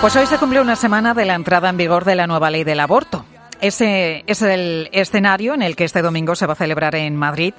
Pues 0.00 0.16
hoy 0.16 0.26
se 0.26 0.38
cumple 0.38 0.60
una 0.60 0.76
semana 0.76 1.14
de 1.14 1.24
la 1.24 1.34
entrada 1.34 1.68
en 1.68 1.76
vigor 1.76 2.04
de 2.04 2.16
la 2.16 2.26
nueva 2.26 2.50
ley 2.50 2.64
del 2.64 2.80
aborto. 2.80 3.24
Ese 3.60 4.24
es 4.26 4.40
el 4.42 4.88
escenario 4.92 5.52
en 5.54 5.62
el 5.62 5.76
que 5.76 5.84
este 5.84 6.02
domingo 6.02 6.34
se 6.34 6.46
va 6.46 6.54
a 6.54 6.56
celebrar 6.56 6.94
en 6.94 7.16
Madrid 7.16 7.52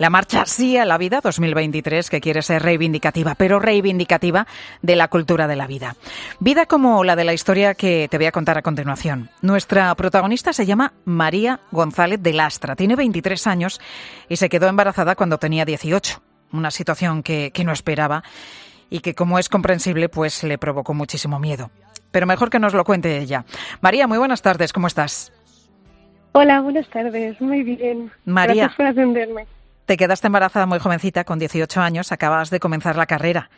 la 0.00 0.08
marcha 0.08 0.46
Sí 0.46 0.78
a 0.78 0.86
la 0.86 0.96
Vida 0.96 1.20
2023, 1.22 2.08
que 2.08 2.22
quiere 2.22 2.40
ser 2.40 2.62
reivindicativa, 2.62 3.34
pero 3.34 3.60
reivindicativa 3.60 4.46
de 4.80 4.96
la 4.96 5.08
cultura 5.08 5.46
de 5.46 5.56
la 5.56 5.66
vida. 5.66 5.94
Vida 6.38 6.64
como 6.64 7.04
la 7.04 7.16
de 7.16 7.24
la 7.24 7.34
historia 7.34 7.74
que 7.74 8.08
te 8.10 8.16
voy 8.16 8.24
a 8.24 8.32
contar 8.32 8.56
a 8.56 8.62
continuación. 8.62 9.28
Nuestra 9.42 9.94
protagonista 9.96 10.54
se 10.54 10.64
llama 10.64 10.94
María 11.04 11.60
González 11.70 12.22
de 12.22 12.32
Lastra. 12.32 12.76
Tiene 12.76 12.96
23 12.96 13.46
años 13.46 13.78
y 14.26 14.36
se 14.36 14.48
quedó 14.48 14.68
embarazada 14.68 15.16
cuando 15.16 15.36
tenía 15.36 15.66
18. 15.66 16.22
Una 16.52 16.70
situación 16.70 17.22
que, 17.22 17.50
que 17.52 17.64
no 17.64 17.72
esperaba 17.72 18.24
y 18.90 19.00
que, 19.00 19.14
como 19.14 19.38
es 19.38 19.48
comprensible, 19.48 20.08
pues 20.08 20.42
le 20.42 20.58
provocó 20.58 20.92
muchísimo 20.92 21.38
miedo. 21.38 21.70
Pero 22.10 22.26
mejor 22.26 22.50
que 22.50 22.58
nos 22.58 22.74
lo 22.74 22.84
cuente 22.84 23.18
ella. 23.18 23.44
María, 23.80 24.06
muy 24.06 24.18
buenas 24.18 24.42
tardes, 24.42 24.72
¿cómo 24.72 24.88
estás? 24.88 25.32
Hola, 26.32 26.60
buenas 26.60 26.88
tardes, 26.90 27.40
muy 27.40 27.62
bien. 27.62 28.10
María, 28.24 28.64
Gracias 28.64 28.76
por 28.76 28.86
atenderme. 28.86 29.46
Te 29.86 29.96
quedaste 29.96 30.26
embarazada 30.26 30.66
muy 30.66 30.78
jovencita, 30.78 31.24
con 31.24 31.38
18 31.38 31.80
años, 31.80 32.12
acabas 32.12 32.50
de 32.50 32.60
comenzar 32.60 32.96
la 32.96 33.06
carrera. 33.06 33.50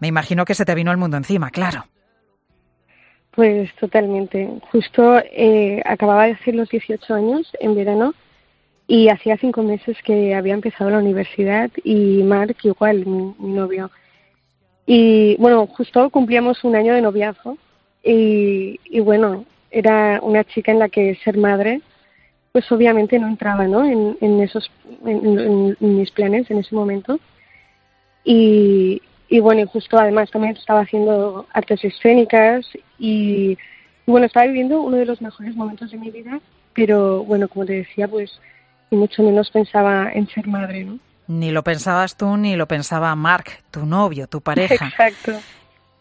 Me 0.00 0.08
imagino 0.08 0.44
que 0.44 0.54
se 0.54 0.64
te 0.64 0.74
vino 0.74 0.90
el 0.90 0.96
mundo 0.96 1.16
encima, 1.16 1.50
claro. 1.50 1.86
Pues 3.32 3.72
totalmente. 3.76 4.48
Justo 4.72 5.18
eh, 5.18 5.80
acababa 5.84 6.26
de 6.26 6.32
hacer 6.32 6.56
los 6.56 6.68
18 6.68 7.14
años 7.14 7.52
en 7.60 7.76
verano 7.76 8.14
y 8.88 9.08
hacía 9.10 9.36
cinco 9.36 9.62
meses 9.62 9.96
que 10.02 10.34
había 10.34 10.54
empezado 10.54 10.90
la 10.90 10.98
universidad 10.98 11.70
y 11.84 12.24
Mark 12.24 12.56
igual, 12.64 13.06
mi, 13.06 13.34
mi 13.38 13.52
novio. 13.54 13.90
Y 14.90 15.36
bueno, 15.36 15.66
justo 15.66 16.08
cumplíamos 16.08 16.64
un 16.64 16.74
año 16.74 16.94
de 16.94 17.02
noviazgo 17.02 17.58
y, 18.02 18.80
y 18.86 19.00
bueno, 19.00 19.44
era 19.70 20.18
una 20.22 20.44
chica 20.44 20.72
en 20.72 20.78
la 20.78 20.88
que 20.88 21.14
ser 21.16 21.36
madre 21.36 21.82
pues 22.52 22.72
obviamente 22.72 23.18
no 23.18 23.28
entraba 23.28 23.66
¿no? 23.66 23.84
En, 23.84 24.16
en 24.22 24.40
esos 24.40 24.70
en, 25.04 25.76
mis 25.78 26.10
planes 26.10 26.50
en 26.50 26.58
ese 26.60 26.74
momento 26.74 27.20
y, 28.24 29.02
y 29.28 29.40
bueno 29.40 29.60
y 29.60 29.66
justo 29.66 29.98
además 29.98 30.30
también 30.30 30.56
estaba 30.56 30.80
haciendo 30.80 31.46
artes 31.52 31.84
escénicas 31.84 32.66
y, 32.98 33.50
y, 33.50 33.58
bueno 34.06 34.24
estaba 34.24 34.46
viviendo 34.46 34.80
uno 34.80 34.96
de 34.96 35.04
los 35.04 35.20
mejores 35.20 35.54
momentos 35.54 35.90
de 35.90 35.98
mi 35.98 36.10
vida 36.10 36.40
pero 36.72 37.24
bueno 37.24 37.46
como 37.46 37.66
te 37.66 37.74
decía 37.74 38.08
pues 38.08 38.40
y 38.90 38.96
mucho 38.96 39.22
menos 39.22 39.50
pensaba 39.50 40.10
en 40.14 40.26
ser 40.28 40.46
madre 40.46 40.82
no 40.84 40.98
ni 41.28 41.52
lo 41.52 41.62
pensabas 41.62 42.16
tú 42.16 42.36
ni 42.36 42.56
lo 42.56 42.66
pensaba 42.66 43.14
Mark 43.14 43.62
tu 43.70 43.86
novio 43.86 44.26
tu 44.26 44.40
pareja 44.40 44.88
exacto 44.88 45.32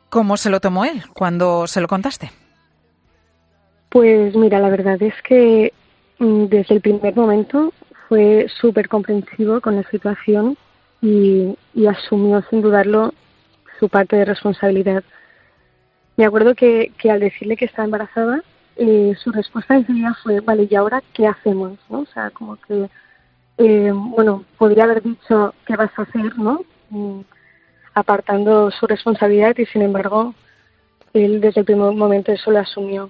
cómo 0.10 0.38
se 0.38 0.50
lo 0.50 0.60
tomó 0.60 0.84
él 0.86 1.04
cuando 1.14 1.68
se 1.68 1.82
lo 1.82 1.88
contaste 1.88 2.32
pues 3.90 4.36
mira 4.36 4.60
la 4.60 4.70
verdad 4.70 5.02
es 5.02 5.14
que 5.22 5.72
Mm, 6.20 6.46
desde 6.46 6.76
el 6.76 6.82
primer 6.82 7.16
momento 7.16 7.74
fue 8.08 8.48
súper 8.60 8.90
comprensivo 8.90 9.62
con 9.62 9.76
la 9.76 9.84
situación 9.90 10.58
y, 11.02 11.56
y, 11.76 11.86
asumió 11.86 12.42
sin 12.50 12.62
dudarlo 12.62 13.14
su 13.80 13.88
parte 13.88 14.16
de 14.16 14.26
responsabilidad. 14.26 15.04
Me 16.16 16.26
acuerdo 16.26 16.56
que, 16.56 16.92
que 16.98 17.12
al 17.12 17.20
decirle 17.20 17.56
que 17.56 17.66
estaba 17.66 17.86
embarazada, 17.86 18.42
eh, 18.78 19.14
su 19.24 19.32
respuesta 19.32 19.76
enseguida 19.76 20.18
fue, 20.24 20.40
vale, 20.40 20.68
¿y 20.70 20.76
ahora 20.76 21.04
qué 21.14 21.28
hacemos? 21.28 21.78
¿no? 21.90 22.00
O 22.00 22.06
sea, 22.08 22.32
como 22.32 22.56
que, 22.56 22.90
eh, 23.58 23.92
bueno, 23.94 24.46
podría 24.58 24.84
haber 24.84 25.02
dicho, 25.02 25.54
¿qué 25.66 25.76
vas 25.76 25.92
a 25.98 26.04
hacer? 26.04 26.38
¿no? 26.38 26.62
Mm, 26.90 27.22
apartando 27.94 28.70
su 28.72 28.86
responsabilidad 28.86 29.56
y 29.58 29.66
sin 29.66 29.82
embargo, 29.82 30.34
él 31.14 31.42
desde 31.42 31.62
el 31.62 31.66
primer 31.66 31.94
momento 31.94 32.32
eso 32.32 32.52
lo 32.52 32.60
asumió. 32.60 33.10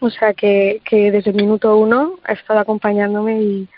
O 0.00 0.10
sea 0.10 0.34
que, 0.34 0.80
que 0.84 1.10
desde 1.10 1.30
el 1.30 1.36
minuto 1.36 1.76
uno 1.76 2.14
ha 2.24 2.32
estado 2.32 2.60
acompañándome 2.60 3.42
y, 3.42 3.68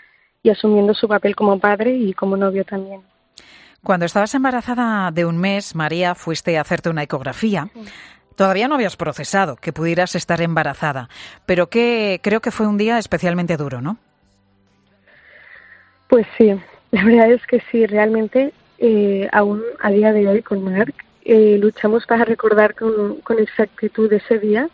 y 0.41 0.49
asumiendo 0.49 0.93
su 0.93 1.07
papel 1.07 1.35
como 1.35 1.59
padre 1.59 1.93
y 1.93 2.13
como 2.13 2.37
novio 2.37 2.63
también. 2.65 3.01
Cuando 3.83 4.05
estabas 4.05 4.33
embarazada 4.33 5.11
de 5.11 5.25
un 5.25 5.37
mes, 5.37 5.75
María, 5.75 6.15
fuiste 6.15 6.57
a 6.57 6.61
hacerte 6.61 6.89
una 6.89 7.03
ecografía. 7.03 7.67
Sí. 7.73 7.81
Todavía 8.35 8.67
no 8.67 8.75
habías 8.75 8.95
procesado 8.95 9.57
que 9.57 9.73
pudieras 9.73 10.15
estar 10.15 10.41
embarazada, 10.41 11.09
pero 11.45 11.69
que 11.69 12.19
creo 12.23 12.41
que 12.41 12.49
fue 12.49 12.65
un 12.65 12.77
día 12.77 12.97
especialmente 12.97 13.57
duro, 13.57 13.81
¿no? 13.81 13.97
Pues 16.07 16.25
sí, 16.37 16.53
la 16.91 17.03
verdad 17.03 17.31
es 17.31 17.45
que 17.47 17.61
sí, 17.71 17.85
realmente 17.85 18.53
eh, 18.77 19.27
aún 19.31 19.61
a 19.79 19.89
día 19.91 20.13
de 20.13 20.27
hoy 20.27 20.41
con 20.41 20.63
Marc 20.63 20.93
eh, 21.25 21.57
luchamos 21.59 22.05
para 22.05 22.25
recordar 22.25 22.75
con, 22.75 23.39
exactitud 23.39 24.11
ese 24.11 24.39
día 24.39 24.69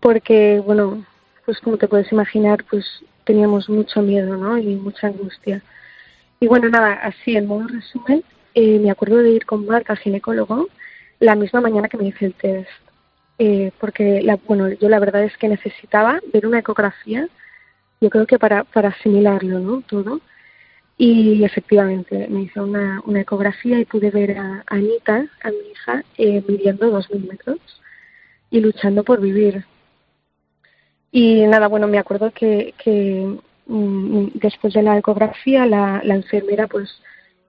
porque, 0.00 0.62
bueno, 0.64 1.04
pues 1.44 1.58
como 1.58 1.76
te 1.76 1.88
puedes 1.88 2.12
imaginar, 2.12 2.64
pues 2.70 2.86
teníamos 3.24 3.68
mucho 3.68 4.00
miedo, 4.00 4.36
¿no? 4.36 4.56
Y 4.58 4.76
mucha 4.76 5.08
angustia. 5.08 5.60
Y 6.38 6.46
bueno, 6.46 6.68
nada, 6.68 6.92
así 6.94 7.36
en 7.36 7.46
modo 7.46 7.66
resumen, 7.66 8.22
eh, 8.54 8.78
me 8.78 8.90
acuerdo 8.92 9.18
de 9.18 9.30
ir 9.30 9.44
con 9.44 9.66
Marc 9.66 9.90
al 9.90 9.98
ginecólogo 9.98 10.68
la 11.18 11.34
misma 11.34 11.60
mañana 11.60 11.88
que 11.88 11.96
me 11.96 12.06
hice 12.06 12.26
el 12.26 12.34
test. 12.34 12.70
Eh, 13.40 13.72
porque, 13.80 14.22
la, 14.22 14.36
bueno, 14.46 14.68
yo 14.68 14.88
la 14.88 14.98
verdad 14.98 15.24
es 15.24 15.36
que 15.36 15.48
necesitaba 15.48 16.20
ver 16.32 16.46
una 16.46 16.60
ecografía, 16.60 17.28
yo 18.00 18.10
creo 18.10 18.26
que 18.26 18.38
para, 18.38 18.64
para 18.64 18.90
asimilarlo, 18.90 19.60
¿no? 19.60 19.82
Todo. 19.82 20.20
Y 20.96 21.44
efectivamente, 21.44 22.26
me 22.28 22.42
hice 22.42 22.60
una, 22.60 23.00
una 23.06 23.20
ecografía 23.20 23.78
y 23.78 23.84
pude 23.84 24.10
ver 24.10 24.38
a, 24.38 24.64
Anita, 24.66 25.26
a 25.42 25.50
mi 25.50 25.70
hija, 25.72 26.04
eh, 26.16 26.42
midiendo 26.46 26.90
dos 26.90 27.08
milímetros 27.10 27.58
y 28.50 28.60
luchando 28.60 29.04
por 29.04 29.20
vivir. 29.20 29.64
Y 31.12 31.46
nada, 31.46 31.68
bueno, 31.68 31.86
me 31.88 31.98
acuerdo 31.98 32.32
que, 32.32 32.74
que 32.82 33.38
mmm, 33.66 34.26
después 34.34 34.74
de 34.74 34.82
la 34.82 34.98
ecografía 34.98 35.66
la, 35.66 36.00
la 36.04 36.14
enfermera 36.14 36.66
pues 36.66 37.00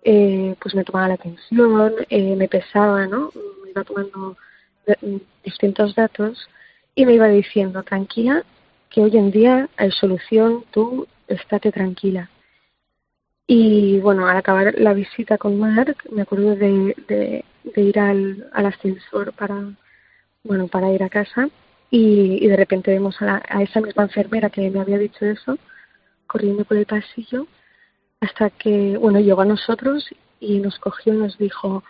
eh, 0.03 0.55
pues 0.61 0.75
me 0.75 0.83
tomaba 0.83 1.09
la 1.09 1.13
atención, 1.15 1.93
eh, 2.09 2.35
me 2.35 2.47
pesaba, 2.47 3.05
¿no? 3.07 3.31
Me 3.63 3.71
iba 3.71 3.83
tomando 3.83 4.37
distintos 5.43 5.93
datos 5.93 6.49
y 6.95 7.05
me 7.05 7.13
iba 7.13 7.27
diciendo, 7.27 7.83
tranquila, 7.83 8.43
que 8.89 9.01
hoy 9.01 9.17
en 9.17 9.31
día 9.31 9.69
hay 9.77 9.91
solución, 9.91 10.65
tú 10.71 11.07
estate 11.27 11.71
tranquila. 11.71 12.29
Y 13.47 13.99
bueno, 13.99 14.27
al 14.27 14.37
acabar 14.37 14.75
la 14.77 14.93
visita 14.93 15.37
con 15.37 15.59
Mark, 15.59 15.97
me 16.11 16.21
acuerdo 16.21 16.55
de, 16.55 16.95
de, 17.07 17.81
ir 17.81 17.99
al, 17.99 18.47
al 18.53 18.65
ascensor 18.67 19.33
para, 19.33 19.55
bueno, 20.43 20.67
para 20.67 20.91
ir 20.91 21.03
a 21.03 21.09
casa 21.09 21.49
y, 21.89 22.43
y 22.43 22.47
de 22.47 22.55
repente 22.55 22.91
vemos 22.91 23.19
a, 23.21 23.25
la, 23.25 23.43
a 23.49 23.63
esa 23.63 23.81
misma 23.81 24.03
enfermera 24.03 24.49
que 24.49 24.69
me 24.69 24.79
había 24.79 24.97
dicho 24.97 25.25
eso 25.25 25.57
corriendo 26.27 26.63
por 26.63 26.77
el 26.77 26.85
pasillo 26.85 27.47
hasta 28.21 28.49
que, 28.49 28.97
bueno, 28.97 29.19
llegó 29.19 29.41
a 29.41 29.45
nosotros 29.45 30.07
y 30.39 30.59
nos 30.59 30.77
cogió 30.79 31.13
y 31.13 31.17
nos 31.17 31.37
dijo, 31.37 31.83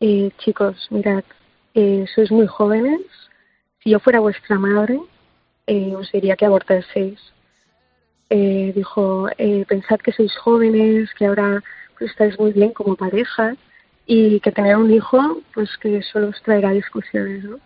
eh, 0.00 0.30
chicos, 0.38 0.88
mirad, 0.90 1.24
eh, 1.74 2.04
sois 2.14 2.30
muy 2.30 2.46
jóvenes, 2.46 3.00
si 3.82 3.90
yo 3.90 4.00
fuera 4.00 4.20
vuestra 4.20 4.58
madre, 4.58 5.00
eh, 5.66 5.94
os 5.96 6.10
diría 6.12 6.36
que 6.36 6.46
abortaseis. 6.46 7.20
Eh, 8.30 8.72
dijo, 8.74 9.28
eh, 9.36 9.64
pensad 9.68 10.00
que 10.00 10.12
sois 10.12 10.34
jóvenes, 10.38 11.12
que 11.14 11.26
ahora 11.26 11.62
pues, 11.98 12.10
estáis 12.10 12.38
muy 12.38 12.52
bien 12.52 12.72
como 12.72 12.96
pareja 12.96 13.56
y 14.06 14.40
que 14.40 14.52
tener 14.52 14.76
un 14.76 14.90
hijo, 14.90 15.42
pues 15.54 15.76
que 15.78 16.02
solo 16.02 16.28
os 16.28 16.42
traerá 16.42 16.70
discusiones, 16.70 17.44
¿no? 17.44 17.58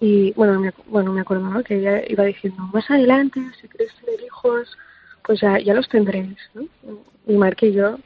Y 0.00 0.32
bueno, 0.32 0.60
me, 0.60 0.72
bueno, 0.86 1.12
me 1.12 1.20
acuerdo 1.20 1.48
¿no? 1.48 1.62
que 1.62 1.76
ella 1.76 2.02
iba 2.08 2.24
diciendo, 2.24 2.62
más 2.72 2.90
adelante, 2.90 3.40
si 3.60 3.68
queréis 3.68 3.94
tener 3.96 4.20
hijos, 4.22 4.76
pues 5.24 5.40
ya, 5.40 5.58
ya 5.58 5.74
los 5.74 5.88
tendréis, 5.88 6.38
¿no? 6.54 6.66
Y 7.26 7.36
Mark 7.36 7.58
y 7.60 7.72
yo, 7.72 7.98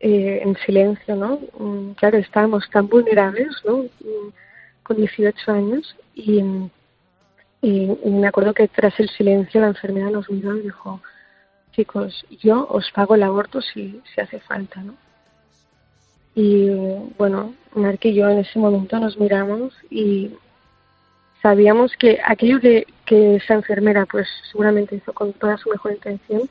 eh, 0.00 0.40
en 0.42 0.56
silencio, 0.64 1.16
¿no? 1.16 1.40
Claro, 1.96 2.16
estábamos 2.18 2.68
tan 2.70 2.88
vulnerables, 2.88 3.54
¿no? 3.66 3.84
Con 4.82 4.96
18 4.96 5.52
años 5.52 5.94
y, 6.14 6.42
y, 7.62 7.86
me 8.04 8.26
acuerdo 8.26 8.54
que 8.54 8.68
tras 8.68 8.98
el 9.00 9.08
silencio 9.10 9.60
la 9.60 9.68
enfermera 9.68 10.10
nos 10.10 10.30
miró 10.30 10.56
y 10.56 10.62
dijo, 10.62 11.00
chicos, 11.72 12.24
yo 12.42 12.66
os 12.70 12.90
pago 12.92 13.14
el 13.14 13.22
aborto 13.22 13.60
si, 13.60 14.00
si 14.14 14.20
hace 14.20 14.40
falta, 14.40 14.82
¿no? 14.82 14.94
Y 16.34 16.70
bueno, 17.18 17.54
Mark 17.74 17.98
y 18.02 18.14
yo 18.14 18.28
en 18.28 18.38
ese 18.38 18.58
momento 18.58 18.98
nos 18.98 19.18
miramos 19.18 19.74
y 19.90 20.30
sabíamos 21.42 21.92
que 21.96 22.20
aquello 22.24 22.60
que, 22.60 22.86
que 23.04 23.36
esa 23.36 23.54
enfermera 23.54 24.06
pues 24.06 24.28
seguramente 24.50 24.96
hizo 24.96 25.12
con 25.12 25.32
toda 25.32 25.58
su 25.58 25.68
mejor 25.70 25.92
intención, 25.92 26.48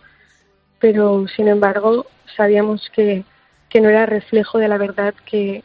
pero 0.79 1.25
sin 1.27 1.47
embargo 1.47 2.05
sabíamos 2.35 2.89
que, 2.94 3.23
que 3.69 3.81
no 3.81 3.89
era 3.89 4.05
reflejo 4.05 4.57
de 4.57 4.67
la 4.67 4.77
verdad 4.77 5.13
que 5.25 5.63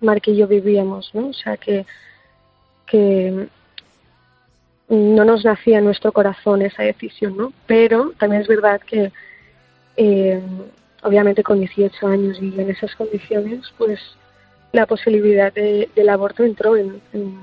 Mark 0.00 0.22
y 0.26 0.36
yo 0.36 0.46
vivíamos, 0.46 1.10
¿no? 1.14 1.28
O 1.28 1.32
sea, 1.32 1.56
que, 1.56 1.84
que 2.86 3.48
no 4.88 5.24
nos 5.24 5.44
nacía 5.44 5.78
en 5.78 5.84
nuestro 5.84 6.12
corazón 6.12 6.62
esa 6.62 6.82
decisión, 6.82 7.36
¿no? 7.36 7.52
Pero 7.66 8.12
también 8.18 8.42
es 8.42 8.48
verdad 8.48 8.80
que 8.80 9.12
eh, 9.96 10.40
obviamente 11.02 11.42
con 11.42 11.60
18 11.60 12.06
años 12.06 12.38
y 12.40 12.58
en 12.58 12.70
esas 12.70 12.94
condiciones, 12.94 13.72
pues 13.76 14.00
la 14.72 14.86
posibilidad 14.86 15.52
del 15.52 16.08
aborto 16.08 16.44
entró 16.44 16.76
en, 16.76 17.00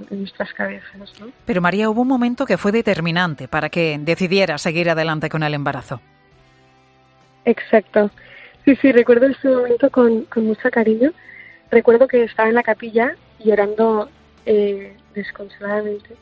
nuestras 0.10 0.54
cabezas. 0.54 1.20
¿no? 1.20 1.28
Pero 1.46 1.62
María, 1.62 1.90
hubo 1.90 2.02
un 2.02 2.08
momento 2.08 2.46
que 2.46 2.58
fue 2.58 2.72
determinante 2.72 3.48
para 3.48 3.70
que 3.70 3.98
decidiera 4.00 4.58
seguir 4.58 4.90
adelante 4.90 5.30
con 5.30 5.44
el 5.44 5.54
embarazo. 5.54 6.02
Exacto. 7.46 8.12
Sí, 8.64 8.76
sí, 8.78 8.92
recuerdo 8.92 9.28
ese 9.28 9.48
momento 9.48 9.90
con, 9.90 10.24
con 10.26 10.46
mucho 10.46 10.70
cariño. 10.72 11.12
Recuerdo 11.72 12.08
que 12.08 12.24
estaba 12.24 12.50
en 12.50 12.56
la 12.56 12.64
capilla 12.64 13.16
llorando 13.44 14.10
eh, 14.46 14.96
desconsoladamente 15.14 16.16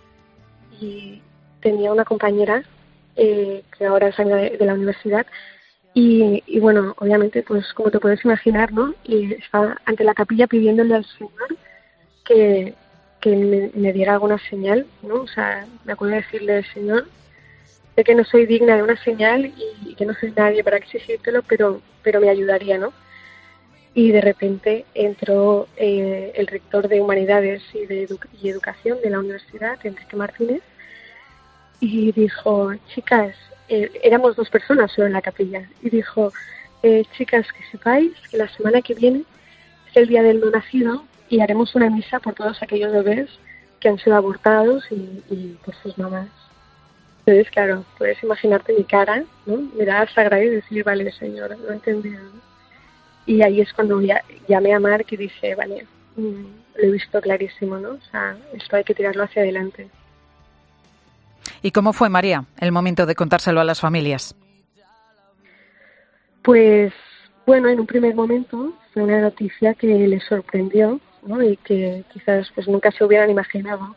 y 0.80 1.22
tenía 1.62 1.92
una 1.92 2.06
compañera 2.06 2.64
eh, 3.16 3.64
que 3.78 3.86
ahora 3.86 4.10
es 4.10 4.18
de, 4.18 4.58
de 4.58 4.66
la 4.66 4.74
universidad 4.74 5.26
y, 5.94 6.44
y, 6.48 6.60
bueno, 6.60 6.96
obviamente, 6.98 7.44
pues 7.44 7.72
como 7.74 7.92
te 7.92 8.00
puedes 8.00 8.26
imaginar, 8.26 8.74
¿no? 8.74 8.96
Y 9.04 9.34
estaba 9.34 9.80
ante 9.86 10.04
la 10.04 10.16
capilla 10.16 10.48
pidiéndole 10.48 10.96
al 10.96 11.06
Señor 11.06 11.56
que, 12.26 12.74
que 13.22 13.72
me, 13.76 13.94
diera 13.94 14.14
alguna 14.14 14.40
señal, 14.50 14.88
¿no? 15.04 15.22
O 15.22 15.28
sea, 15.28 15.68
me 15.86 15.94
acuerdo 15.94 16.16
de 16.16 16.22
decirle, 16.24 16.64
Señor, 16.74 17.08
sé 17.96 18.04
que 18.04 18.16
no 18.16 18.24
soy 18.24 18.48
digna 18.48 18.76
de 18.76 18.84
una 18.84 19.02
señal 19.04 19.54
y, 19.86 19.94
que 19.96 20.06
no 20.06 20.14
soy 20.16 20.34
nadie 20.36 20.64
para 20.64 20.78
exigírtelo, 20.78 21.44
pero, 21.44 21.80
pero 22.02 22.20
me 22.20 22.30
ayudaría, 22.30 22.80
¿no? 22.80 22.92
Y 23.96 24.12
de 24.12 24.22
repente 24.22 24.86
entró 24.96 25.68
eh, 25.78 26.34
el 26.36 26.48
rector 26.48 26.88
de 26.88 27.00
Humanidades 27.00 27.62
y 27.74 27.86
de 27.86 28.08
Educación 28.44 28.98
de 29.04 29.10
la 29.10 29.20
universidad, 29.20 29.78
Enrique 29.84 30.16
Martínez, 30.16 30.62
y 31.80 32.12
dijo, 32.12 32.74
chicas, 32.94 33.36
eh, 33.70 33.92
éramos 34.02 34.36
dos 34.36 34.50
personas 34.50 34.92
solo 34.92 35.08
en 35.08 35.14
la 35.14 35.22
capilla, 35.22 35.70
y 35.82 35.90
dijo, 35.90 36.32
eh, 36.82 37.06
chicas, 37.18 37.46
que 37.52 37.64
sepáis 37.72 38.12
que 38.30 38.38
la 38.38 38.48
semana 38.50 38.82
que 38.82 38.94
viene 38.94 39.24
es 39.90 39.98
el 39.98 40.08
día 40.08 40.24
del 40.24 40.40
no 40.40 40.50
nacido 40.50 41.04
y 41.30 41.40
haremos 41.40 41.76
una 41.76 41.90
misa 41.90 42.20
por 42.20 42.34
todos 42.34 42.62
aquellos 42.62 42.92
bebés 42.92 43.30
que 43.80 43.90
han 43.90 44.00
sido 44.00 44.16
abortados 44.16 44.86
y, 44.92 45.58
por 45.66 45.76
sus 45.76 45.98
mamás. 45.98 46.28
Entonces, 47.26 47.52
claro, 47.52 47.86
puedes 47.98 48.22
imaginarte 48.22 48.74
mi 48.74 48.84
cara, 48.84 49.24
¿no? 49.46 49.58
Mirar 49.78 50.02
al 50.02 50.10
sagrado 50.10 50.44
y 50.44 50.50
decir, 50.50 50.84
vale, 50.84 51.12
señor, 51.12 51.58
lo 51.58 51.72
he 51.72 51.74
entendido. 51.74 52.22
Y 53.26 53.42
ahí 53.42 53.62
es 53.62 53.72
cuando 53.74 54.02
ya, 54.02 54.22
llamé 54.48 54.74
a 54.74 54.80
Mark 54.80 55.06
y 55.10 55.18
dije, 55.18 55.56
vale, 55.56 55.86
mm, 56.16 56.46
lo 56.76 56.84
he 56.84 56.92
visto 56.92 57.22
clarísimo, 57.22 57.78
¿no? 57.78 57.92
O 57.92 58.02
sea, 58.12 58.36
esto 58.54 58.76
hay 58.76 58.84
que 58.84 58.94
tirarlo 58.94 59.24
hacia 59.24 59.42
adelante. 59.42 59.90
¿Y 61.62 61.72
cómo 61.72 61.94
fue, 61.94 62.10
María, 62.10 62.46
el 62.60 62.72
momento 62.72 63.06
de 63.06 63.16
contárselo 63.16 63.62
a 63.62 63.64
las 63.64 63.80
familias? 63.80 64.36
Pues 66.42 66.94
bueno, 67.46 67.70
en 67.70 67.80
un 67.80 67.88
primer 67.88 68.16
momento 68.16 68.74
fue 68.94 69.04
una 69.04 69.22
noticia 69.22 69.74
que 69.74 69.88
les 69.88 70.24
sorprendió 70.24 71.00
¿no? 71.26 71.42
y 71.42 71.58
que 71.58 72.04
quizás 72.12 72.52
pues 72.54 72.68
nunca 72.68 72.92
se 72.92 73.04
hubieran 73.04 73.30
imaginado 73.30 73.96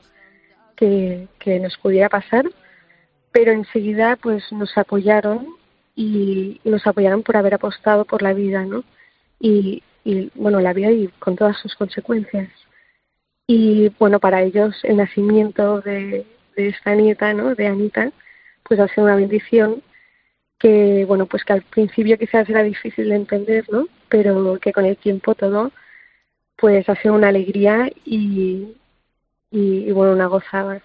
que, 0.76 1.28
nos 1.60 1.76
pudiera 1.78 2.08
pasar, 2.08 2.44
pero 3.32 3.52
enseguida 3.52 4.16
pues 4.16 4.44
nos 4.52 4.76
apoyaron 4.76 5.46
y, 5.94 6.60
nos 6.64 6.86
apoyaron 6.86 7.22
por 7.22 7.36
haber 7.36 7.54
apostado 7.54 8.04
por 8.04 8.22
la 8.22 8.34
vida, 8.34 8.64
¿no? 8.64 8.84
Y, 9.40 9.82
y 10.04 10.30
bueno, 10.34 10.60
la 10.60 10.72
vida 10.72 10.90
y 10.90 11.08
con 11.18 11.36
todas 11.36 11.56
sus 11.58 11.74
consecuencias. 11.74 12.48
Y 13.46 13.90
bueno, 13.98 14.18
para 14.20 14.42
ellos 14.42 14.76
el 14.84 14.96
nacimiento 14.96 15.80
de, 15.80 16.26
esta 16.56 16.94
nieta, 16.94 17.32
¿no? 17.34 17.54
De 17.54 17.66
Anita, 17.66 18.12
pues 18.64 18.80
ha 18.80 18.88
sido 18.88 19.04
una 19.04 19.16
bendición 19.16 19.82
que, 20.58 21.04
bueno, 21.06 21.26
pues 21.26 21.44
que 21.44 21.52
al 21.52 21.62
principio 21.62 22.18
quizás 22.18 22.48
era 22.48 22.62
difícil 22.62 23.08
de 23.10 23.16
entender, 23.16 23.64
¿no? 23.70 23.88
Pero 24.08 24.58
que 24.60 24.72
con 24.72 24.84
el 24.86 24.96
tiempo 24.96 25.34
todo, 25.34 25.72
pues 26.56 26.88
ha 26.88 26.96
sido 26.96 27.14
una 27.14 27.28
alegría 27.28 27.90
y, 28.04 28.76
y, 29.50 29.92
bueno, 29.92 30.12
una 30.12 30.26
gozada. 30.26 30.82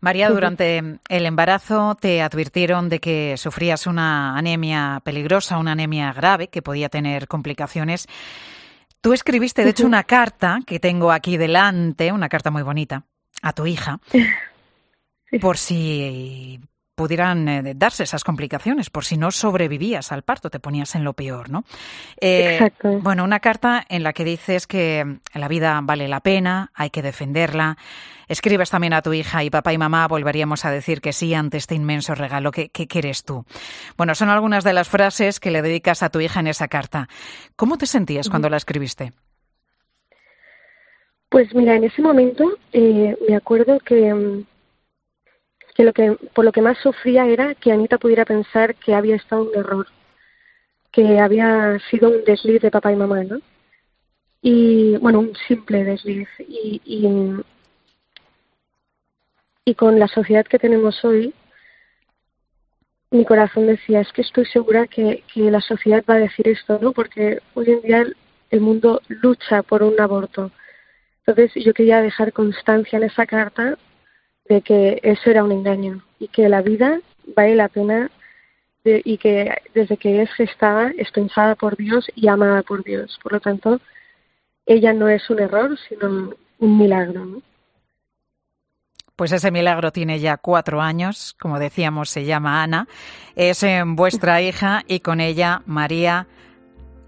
María, 0.00 0.30
durante 0.30 0.78
el 1.08 1.26
embarazo 1.26 1.96
te 1.96 2.22
advirtieron 2.22 2.88
de 2.88 3.00
que 3.00 3.36
sufrías 3.36 3.86
una 3.86 4.38
anemia 4.38 5.00
peligrosa, 5.04 5.58
una 5.58 5.72
anemia 5.72 6.12
grave 6.12 6.48
que 6.48 6.62
podía 6.62 6.88
tener 6.88 7.26
complicaciones. 7.26 8.06
Tú 9.00 9.12
escribiste, 9.12 9.64
de 9.64 9.70
hecho, 9.70 9.86
una 9.86 10.04
carta 10.04 10.60
que 10.66 10.78
tengo 10.78 11.10
aquí 11.10 11.36
delante, 11.36 12.12
una 12.12 12.28
carta 12.28 12.50
muy 12.50 12.62
bonita, 12.62 13.04
a 13.42 13.52
tu 13.52 13.66
hija. 13.66 14.00
Por 15.40 15.58
si 15.58 16.60
pudieran 16.98 17.48
eh, 17.48 17.74
darse 17.76 18.02
esas 18.02 18.24
complicaciones, 18.24 18.90
por 18.90 19.04
si 19.04 19.16
no 19.16 19.30
sobrevivías 19.30 20.10
al 20.10 20.22
parto, 20.22 20.50
te 20.50 20.58
ponías 20.58 20.96
en 20.96 21.04
lo 21.04 21.12
peor, 21.12 21.48
¿no? 21.48 21.62
Eh, 22.20 22.72
bueno, 23.02 23.22
una 23.22 23.38
carta 23.38 23.84
en 23.88 24.02
la 24.02 24.12
que 24.12 24.24
dices 24.24 24.66
que 24.66 25.20
la 25.32 25.46
vida 25.46 25.78
vale 25.80 26.08
la 26.08 26.18
pena, 26.18 26.72
hay 26.74 26.90
que 26.90 27.00
defenderla. 27.00 27.78
Escribes 28.26 28.70
también 28.70 28.94
a 28.94 29.00
tu 29.00 29.12
hija 29.12 29.44
y 29.44 29.48
papá 29.48 29.72
y 29.72 29.78
mamá 29.78 30.08
volveríamos 30.08 30.64
a 30.64 30.72
decir 30.72 31.00
que 31.00 31.12
sí 31.12 31.32
ante 31.34 31.56
este 31.56 31.76
inmenso 31.76 32.16
regalo 32.16 32.50
que, 32.50 32.68
que 32.70 32.88
quieres 32.88 33.24
tú. 33.24 33.44
Bueno, 33.96 34.16
son 34.16 34.28
algunas 34.28 34.64
de 34.64 34.72
las 34.72 34.88
frases 34.88 35.38
que 35.38 35.52
le 35.52 35.62
dedicas 35.62 36.02
a 36.02 36.10
tu 36.10 36.18
hija 36.18 36.40
en 36.40 36.48
esa 36.48 36.66
carta. 36.66 37.08
¿Cómo 37.54 37.78
te 37.78 37.86
sentías 37.86 38.28
cuando 38.28 38.50
la 38.50 38.56
escribiste? 38.56 39.12
Pues 41.28 41.54
mira, 41.54 41.76
en 41.76 41.84
ese 41.84 42.02
momento 42.02 42.44
eh, 42.72 43.16
me 43.28 43.36
acuerdo 43.36 43.78
que, 43.80 44.12
mm, 44.12 44.44
que, 45.78 45.84
lo 45.84 45.92
que 45.92 46.16
por 46.34 46.44
lo 46.44 46.50
que 46.50 46.60
más 46.60 46.76
sufría 46.78 47.24
era 47.26 47.54
que 47.54 47.70
Anita 47.70 47.98
pudiera 47.98 48.24
pensar 48.24 48.74
que 48.74 48.94
había 48.94 49.14
estado 49.14 49.44
un 49.44 49.56
error, 49.56 49.86
que 50.90 51.20
había 51.20 51.78
sido 51.88 52.10
un 52.10 52.24
desliz 52.24 52.60
de 52.60 52.72
papá 52.72 52.92
y 52.92 52.96
mamá, 52.96 53.22
¿no? 53.22 53.38
Y 54.42 54.96
bueno, 54.96 55.20
un 55.20 55.36
simple 55.46 55.84
desliz. 55.84 56.28
Y, 56.40 56.82
y, 56.84 57.42
y 59.64 59.74
con 59.76 60.00
la 60.00 60.08
sociedad 60.08 60.44
que 60.46 60.58
tenemos 60.58 61.04
hoy, 61.04 61.32
mi 63.12 63.24
corazón 63.24 63.68
decía, 63.68 64.00
es 64.00 64.12
que 64.12 64.22
estoy 64.22 64.46
segura 64.46 64.88
que, 64.88 65.22
que 65.32 65.48
la 65.48 65.60
sociedad 65.60 66.02
va 66.10 66.14
a 66.14 66.18
decir 66.26 66.48
esto, 66.48 66.80
¿no? 66.82 66.92
Porque 66.92 67.40
hoy 67.54 67.70
en 67.70 67.82
día 67.82 68.04
el 68.50 68.60
mundo 68.60 69.00
lucha 69.08 69.62
por 69.62 69.84
un 69.84 70.00
aborto 70.00 70.50
entonces 71.28 71.62
yo 71.62 71.74
quería 71.74 72.00
dejar 72.00 72.32
constancia 72.32 72.96
en 72.96 73.02
esa 73.02 73.26
carta 73.26 73.76
de 74.48 74.62
que 74.62 75.00
eso 75.02 75.30
era 75.30 75.44
un 75.44 75.52
engaño 75.52 76.02
y 76.18 76.28
que 76.28 76.48
la 76.48 76.62
vida 76.62 77.00
vale 77.36 77.54
la 77.54 77.68
pena 77.68 78.10
y 78.84 79.18
que 79.18 79.54
desde 79.74 79.96
que 79.96 80.22
es 80.22 80.32
gestada 80.32 80.92
es 80.96 81.10
pensada 81.10 81.54
por 81.54 81.76
Dios 81.76 82.06
y 82.14 82.28
amada 82.28 82.62
por 82.62 82.82
Dios. 82.84 83.18
Por 83.22 83.32
lo 83.32 83.40
tanto, 83.40 83.80
ella 84.64 84.92
no 84.92 85.08
es 85.08 85.28
un 85.28 85.40
error, 85.40 85.78
sino 85.88 86.32
un 86.58 86.78
milagro. 86.78 87.42
Pues 89.16 89.32
ese 89.32 89.50
milagro 89.50 89.90
tiene 89.90 90.20
ya 90.20 90.36
cuatro 90.36 90.80
años, 90.80 91.34
como 91.40 91.58
decíamos, 91.58 92.08
se 92.08 92.24
llama 92.24 92.62
Ana, 92.62 92.86
es 93.34 93.62
en 93.64 93.96
vuestra 93.96 94.40
hija 94.40 94.84
y 94.86 95.00
con 95.00 95.20
ella 95.20 95.62
María 95.66 96.28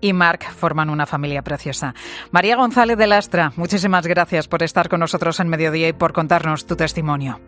y 0.01 0.13
Marc 0.13 0.51
forman 0.51 0.91
una 0.91 1.07
familia 1.07 1.43
preciosa. 1.43 1.95
María 2.31 2.57
González 2.57 2.97
de 2.97 3.07
Lastra, 3.07 3.53
muchísimas 3.57 4.07
gracias 4.07 4.49
por 4.49 4.63
estar 4.63 4.89
con 4.89 5.01
nosotros 5.01 5.41
en 5.41 5.49
Mediodía 5.49 5.89
y 5.89 5.93
por 5.93 6.13
contarnos 6.13 6.67
tu 6.67 6.77
testimonio. 6.77 7.41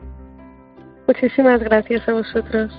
Muchísimas 1.07 1.61
gracias 1.61 2.09
a 2.09 2.13
vosotros. 2.13 2.73